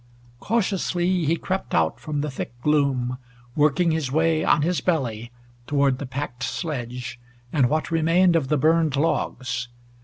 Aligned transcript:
Cautiously 0.39 1.25
he 1.25 1.35
crept 1.35 1.75
out 1.75 1.99
from 1.99 2.21
the 2.21 2.31
thick 2.31 2.59
gloom, 2.63 3.19
working 3.55 3.91
his 3.91 4.11
way 4.11 4.43
on 4.43 4.63
his 4.63 4.81
belly 4.81 5.29
toward 5.67 5.99
the 5.99 6.07
packed 6.07 6.41
sledge, 6.41 7.19
and 7.53 7.69
what 7.69 7.91
remained 7.91 8.35
of 8.35 8.47
the 8.47 8.57
burned 8.57 8.95
logs. 8.95 9.67